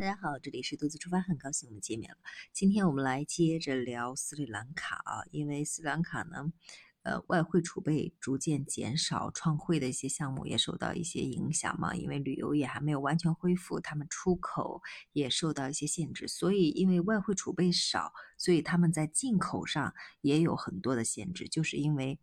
[0.00, 2.16] 大家好，这里是独自出发，很高兴我们见面了。
[2.54, 6.50] 今天我们来接着聊斯里兰卡啊，因为斯里兰卡呢，
[7.02, 11.94] 呃，外汇储备逐渐减少，创汇的一些项目也受到一些影响嘛。
[11.94, 14.80] 因为旅游业还没有完全恢复，他们出口
[15.12, 19.92] 也受到一些限制，所以因为外汇储备少，所以他们在进口上
[20.22, 22.18] 也有很多的限制，就是因为。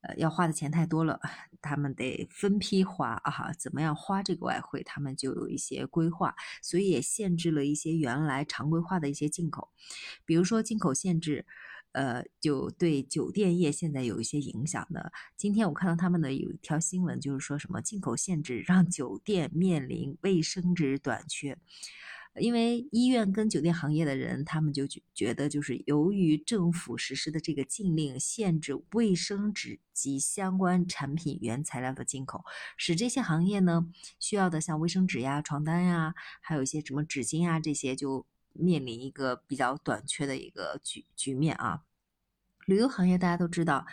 [0.00, 1.20] 呃，要花的钱太多了，
[1.60, 3.52] 他们得分批花啊！
[3.58, 9.70] 怎么样花这个外汇，他们就有一些规划，所以也限制了一些原来常规化的一些进口，
[10.24, 11.44] 比如说进口限制，
[11.92, 15.10] 呃，就对酒店业现在有一些影响的。
[15.36, 21.58] 今天我看到他们的有一条新闻，就是说什么进口限制让酒店面临卫生纸短缺。
[22.40, 32.44] 因为医院跟酒店行业的人，他们就觉觉得，就是由于政府实施的这个禁令，限制卫生纸及相关产品原材料的进口，
[32.76, 33.86] 使这些行业呢
[34.18, 41.82] 需要的像卫生纸呀、床单呀，还有一些什么纸巾啊这些，就面临一个比较短缺的一个局局面啊。
[42.66, 43.86] 旅游行业大家都知道，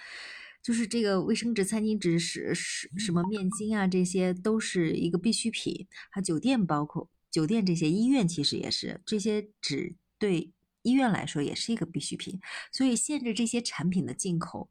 [0.61, 7.09] 就是这个卫生纸、餐巾纸、是是什么面巾啊，这些都是一个必需品，它酒店包括。
[7.36, 12.39] 酒店这些医院其实也是这些纸对医院来说也是一个必需品，
[12.72, 14.69] 所以限制这些产品的进口，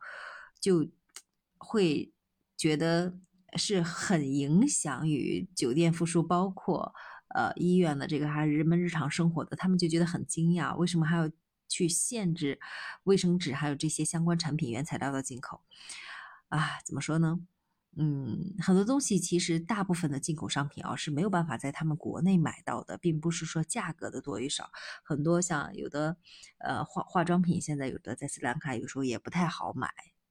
[0.59, 0.89] 就
[1.59, 2.11] 会
[2.56, 3.19] 觉得
[3.56, 6.95] 是很影响于酒店复苏，包括
[7.34, 11.31] 呃医院的这个还是人们日常生活的，他们就觉得很惊讶，为什么还要
[11.69, 12.59] 去限制
[13.03, 15.61] 卫生纸还有这些相关产品原材料的进口？
[16.49, 17.41] 啊，怎么说呢？
[17.97, 24.69] 嗯，很多东西其实大部分的进口商品啊是没有办法在他们国内买到的，并不是说价格的多与少。
[25.05, 26.17] 很多像有的
[26.59, 29.89] 呃化化妆品，现在有的在斯里兰卡有时候也不太好买。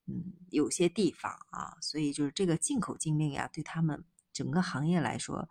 [0.08, 4.04] 嗯，有些地方啊，所以就是这个进口禁令呀，对他们
[4.34, 5.48] 整个行业来说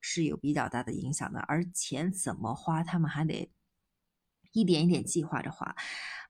[0.00, 1.40] 是有比较大的影响的。
[1.40, 3.50] 而钱怎么花，他们还得
[4.52, 5.74] 一点一点计划着花。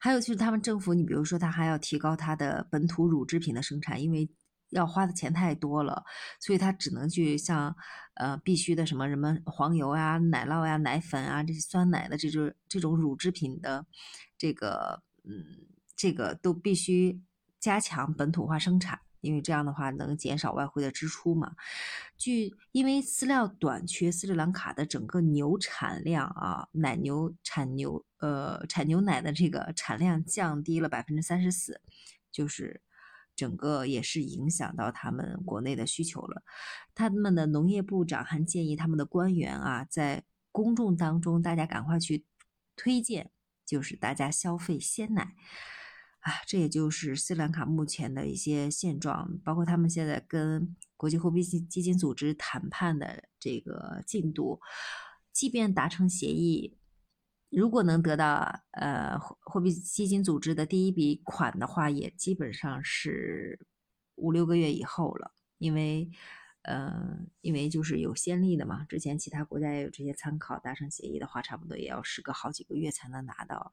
[0.01, 4.31] 还有就是他们政府，你比如说他还要提高他的本土乳制品的生产，因为。
[4.71, 6.05] 要花的钱太多了，
[6.41, 7.75] 所以他只能去像，
[8.15, 13.87] 呃，必须的什么什么黄油啊、奶酪呀、奶粉啊这些酸奶的这种这种乳制品的，
[14.37, 15.45] 这个，嗯，
[15.97, 17.21] 这个都必须
[17.59, 21.55] 加强本土化生产，因为这样的话能减少外汇的支出嘛。
[22.19, 31.81] 据因为饲料短缺，斯里兰卡的整个牛产量啊，奶牛产牛，呃，产牛奶的这个产量降低了百分之三十四，
[32.31, 32.83] 就是。
[33.39, 36.43] 整个也是影响到他们国内的需求了。
[36.93, 42.25] 他们的农业部长还建议他们的官员啊，在公众当中，大家赶快去
[42.75, 43.31] 推荐，
[43.65, 45.37] 就是大家消费鲜奶
[46.19, 46.33] 啊。
[46.49, 54.61] 这也就是斯里兰卡目前的一些现状，包括他们现在跟国际货币基基金组织谈判的这个进度，
[55.33, 56.77] 即便达成协议。
[57.51, 63.59] 如果能得到呃货币基金组织的第一笔款的话，也基本上是
[64.17, 66.11] 五六个月以后了，因为
[66.63, 73.73] 呃因为就是有先例的嘛，之前其他国家也有这些参考，达成协议的话，差不多也要时隔好几个月才能拿到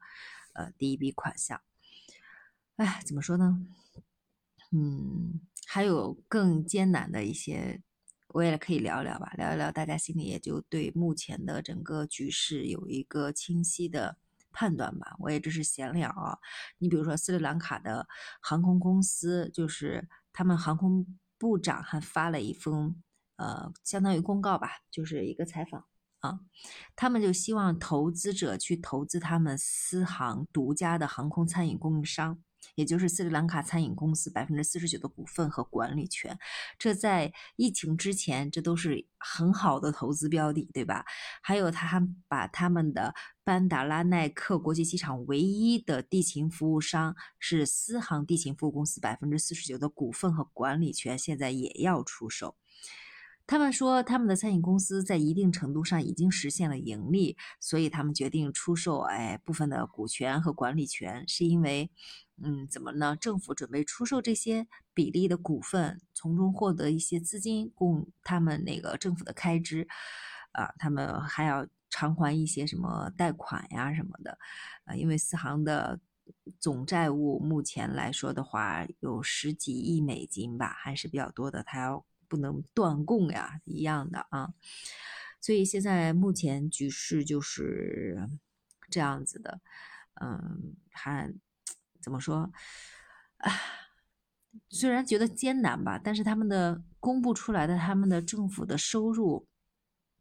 [0.54, 1.62] 呃第一笔款项。
[2.78, 3.68] 哎，怎么说呢？
[4.72, 7.82] 嗯，还有更艰难的一些。
[8.36, 14.18] 我也可以聊聊吧，聊一聊，大家心里也就对目前的整个局势有一个清晰的
[14.52, 15.16] 判断吧。
[15.20, 16.38] 我也只是闲聊啊。
[16.80, 18.06] 你比如说斯里兰卡的
[18.42, 21.08] 航空公司，就是他们航空
[21.38, 23.02] 部长还发了一封，
[23.38, 25.86] 呃，相当于公告吧，就是一个采访
[26.20, 26.42] 啊。
[26.94, 32.44] 他们就希望投资者去投资他们私航独家的航空餐饮供应商。
[32.74, 36.38] 也就是斯里兰卡餐饮公司百分之四十九的股份和管理权，
[36.80, 41.06] 这在疫情之前，这都是很好的投资标的，对吧？
[41.42, 52.56] 还有，他还把他们的班达拉奈克国际机场唯一的地勤服务商是私航地勤服务公司百分之四十九的股份和管理权，现在也要出售。
[53.48, 61.90] 他们说，他们的餐饮公司在一定程度上已经实现了盈利，所以他们决定出售哎部分的股权和管理权，是因为。
[62.44, 63.16] 嗯，怎么呢？
[63.16, 69.88] 政府准备出售这些比例的股份，从中获得一些资金，供他们那个政府的开支，
[70.52, 74.38] 啊，他们还要偿还一些什么贷款呀什么的，
[74.84, 75.98] 啊，因为四行的
[76.60, 84.54] 总债务目前来说的话，有十几亿美金吧，还是比较多的，他要不能断供呀，一样的啊，
[85.42, 88.30] 所以现在目前局势就是
[88.90, 89.62] 这样子的，
[90.22, 91.34] 嗯，还。
[92.02, 92.52] 怎么说？
[93.38, 93.52] 啊，
[94.70, 99.48] 虽然觉得艰难吧，但是他们的公布出来的他们的政府的收入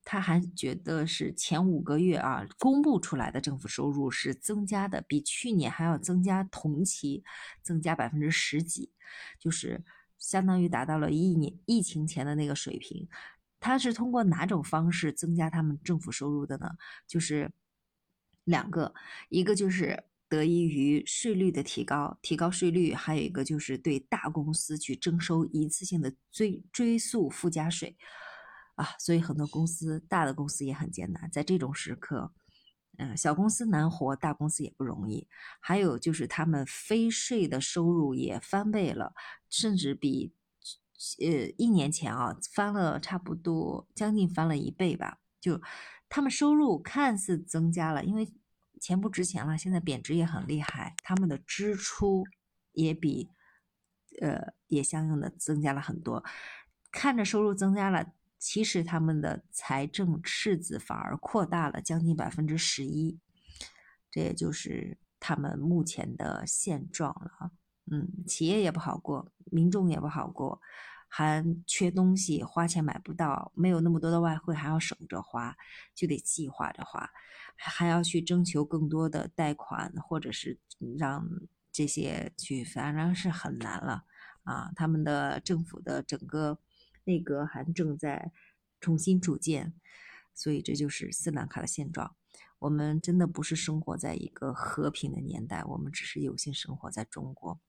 [0.02, 7.22] 他还觉得是前五个月啊公布出来的政府收入是增加的，比去年还要增加同期
[7.60, 8.90] 增加百分之十几，
[9.38, 9.84] 就是
[10.26, 13.06] 相当于达到了一年疫情前的那个水平。
[13.60, 16.68] 他是通过哪种方式增加他们政府收入的呢？
[17.06, 17.50] 就是
[18.44, 18.94] 两个，
[19.28, 27.96] 一个就是得益于税率的提高，提高税率；还有一个就是对大公司去征收一次性的追追溯附加税。
[28.76, 31.30] 啊，所以很多公司，大的公司也很艰难。
[31.30, 32.32] 在这种时刻，
[32.99, 35.26] 嗯，小公司难活，大公司也不容易。
[35.61, 39.14] 还有就是他们非税的收入也翻倍了，
[39.49, 40.32] 甚至比
[41.20, 45.19] 呃一年前啊翻了差不多将近翻了一倍吧。
[45.41, 45.61] 就
[46.08, 48.32] 他们收入看似增加了，因为
[48.81, 52.25] 钱不值钱了，现在贬值也很厉害，他们的支出
[52.73, 53.31] 也比
[54.20, 56.25] 呃也相应的增加了很多。
[56.91, 58.12] 看着收入增加了。
[58.44, 63.19] 其实他们的财政赤字反而扩大了将近百分之十一，
[64.11, 67.52] 这也就是他们目前的现状了。
[67.91, 70.61] 嗯，企业也不好过，民众也不好过，
[71.08, 75.56] 还缺东西，花钱买不到，没有那么多的外汇，还要省着花，
[75.94, 77.08] 就得计划着花，
[77.56, 80.61] 还要去征求更多的贷款，或者是
[80.99, 81.26] 让
[81.73, 84.05] 这些去，反正是很难了
[84.43, 84.70] 啊。
[84.76, 86.58] 他们的政府的整个。
[87.04, 88.32] 内阁还正在
[88.80, 89.74] 重新组建，
[90.34, 92.16] 所以这就是斯兰卡的现状。
[92.60, 97.60] 我们真的不是生活在一个和平的年代，我们只是有幸生活在中国。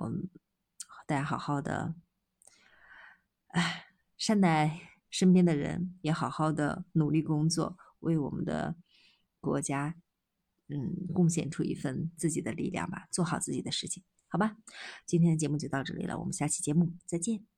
[0.00, 0.28] 我们
[1.06, 1.94] 大家好好的，
[3.48, 3.86] 哎，
[4.18, 8.76] 善待身边的人，也好好的努力工作，为我们的
[9.40, 9.96] 国家，
[10.68, 14.56] 嗯，贡献出一份自己的力量吧，做好自己的事情，好吧？
[15.06, 17.51] 今天的节目就到这里了，我们下期节目再见。